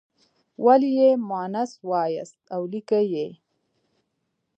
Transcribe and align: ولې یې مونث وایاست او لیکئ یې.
ولې 0.65 0.89
یې 0.99 1.09
مونث 1.29 1.71
وایاست 1.89 2.39
او 2.53 2.61
لیکئ 2.71 3.03
یې. 3.15 3.27